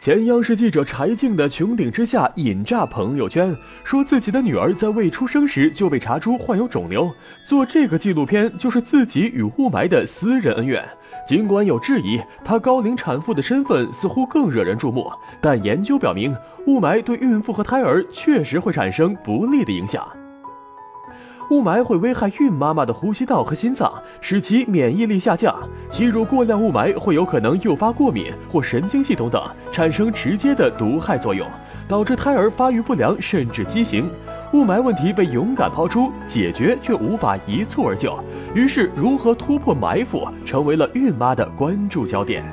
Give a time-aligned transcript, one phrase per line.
[0.00, 3.52] 前央视记者柴静的穹顶之下引炸朋友圈，
[3.82, 7.12] 说自己的女儿在未出生时就被查出患有肿瘤。
[7.48, 10.84] 做这个纪录片就是自己与雾霾的私人恩怨。
[11.26, 15.10] 尽管有质疑，她高龄产妇的身份似乎更惹人注目。
[15.40, 16.32] 但研究表明，
[16.68, 20.08] 雾霾对孕妇和胎儿确实会产生不利的影响。
[21.50, 23.90] 雾霾会危害孕妈妈的呼吸道和心脏，
[24.20, 25.54] 使其免疫力下降。
[25.90, 31.48] 吸入过量雾霾会有可能诱发过敏或神经系统等，产生直接的毒害作用，
[31.88, 34.10] 导致胎儿发育不良甚至畸形。
[34.52, 38.18] 雾霾问题被勇敢抛出，解决却无法一蹴而就。
[38.54, 42.44] 于是，如何突破埋伏，成为了孕妈的关注焦点。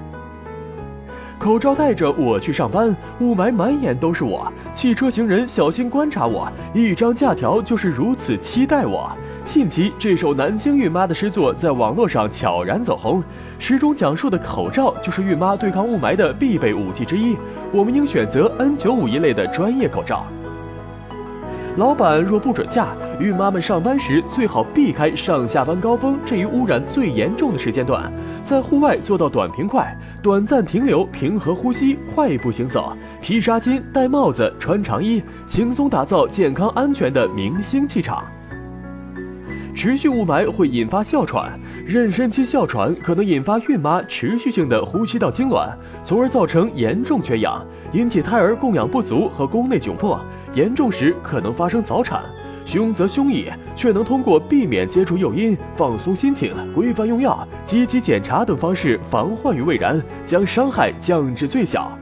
[1.46, 4.52] 口罩戴着，我去上班，雾霾满眼都是我。
[4.74, 9.16] 汽车行人小心观察我，一张假条就是如此期待我。
[9.46, 13.24] 近期，这首南京孕妈的诗作在网络上悄然走红。
[13.60, 17.38] 诗中讲述的口罩就是孕妈对抗雾霾的必备武器之一。
[17.72, 20.26] 我们应选择 N95 一类的专业口罩。
[21.78, 22.88] 老板若不准假，
[23.20, 28.12] 孕妈们上班时最好避开上下班高峰这一污染最严重的时间段，
[28.44, 29.96] 在户外做到短平快，
[30.26, 38.24] 短暂停留，平和呼吸，快步行走，披纱巾，戴帽子，穿长衣，轻松打造健康安全的明星气场。
[39.76, 41.54] 持续雾霾会引发哮喘，
[41.88, 45.70] 妊娠期哮喘可能引发孕妈持续性的呼吸道痉挛，
[46.04, 50.20] 从而造成严重缺氧，引起胎儿供氧不足和宫内窘迫，
[50.56, 52.24] 严重时可能发生早产。
[52.66, 61.98] 凶则凶矣，却能通过避免接触诱因、放松心情、规范用药、积极检查等方式防患于未然，将伤害降至最小。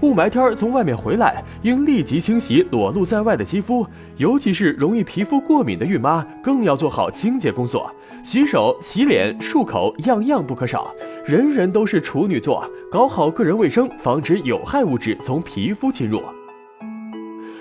[0.00, 7.90] 雾霾天儿从外面回来，应立即清洗裸露在外的肌肤，尤其是容易皮肤过敏的孕妈，更要做好清洁工作。
[8.22, 10.92] 洗手、洗脸、漱口，样样不可少。
[11.24, 16.22] 人人都是处女座，搞好个人卫生，防止有害物质从皮肤侵入。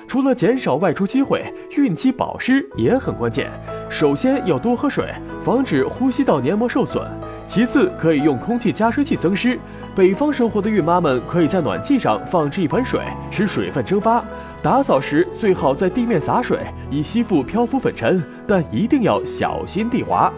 [0.08, 3.52] 除了减少外出机会，孕期保湿也很关键。
[3.90, 5.06] 首先要多喝水，
[5.44, 7.04] 防止呼吸道黏膜受损；
[7.46, 9.60] 其次可以用空气加湿器增湿。
[9.94, 14.24] 北方生活的孕妈们可以在暖气上放置一盆水，使水分蒸发。
[14.64, 16.60] 打扫时最好在地面洒水，
[16.90, 20.32] 以吸附漂浮粉尘，但一定要小心地滑。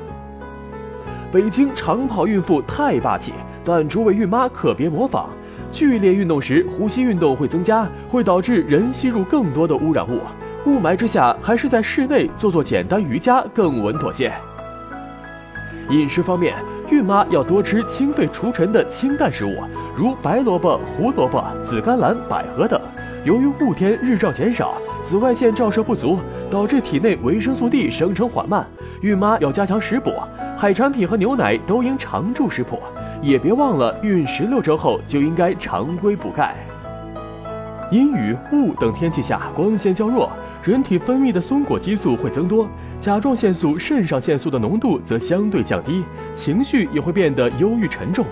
[1.32, 5.30] 北京长跑孕妇太霸气，但诸位孕妈可别模仿。
[5.72, 10.22] 剧烈运动时，呼吸运动会增加，会导致人吸入更多的污染物。
[10.66, 14.32] 雾霾之下，还是在室内做做简单瑜伽更稳妥些。
[15.90, 16.56] 饮食方面。
[16.92, 19.62] 孕妈要多吃清肺除尘的清淡食物，
[19.96, 22.82] 如白萝卜、胡萝卜、紫甘蓝、百合等。
[23.24, 26.18] 由于雾天日照减少，紫外线照射不足，
[26.50, 28.66] 导致体内维生素 D 生成缓慢。
[29.02, 30.12] 孕妈要加强食补，
[30.58, 32.80] 海产品和牛奶都应常驻食谱。
[33.22, 36.56] 也别忘了，孕十六周后就应该常规补钙。
[37.92, 40.30] 阴雨、雾等天气下，光线较弱。
[40.64, 42.68] 人体分泌的松果激素会增多，
[43.00, 46.04] 甲状腺素、肾上腺素的浓度则相对降低，
[46.36, 48.26] 情绪也会变得忧郁沉重。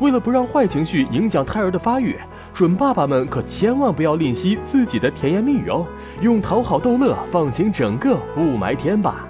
[0.00, 2.16] 为了不让坏情绪影响胎儿的发育，
[2.52, 5.86] 准爸爸们可千万不要吝惜自己的甜言蜜语哦，
[6.20, 9.28] 用讨好逗乐放晴整个雾霾天吧。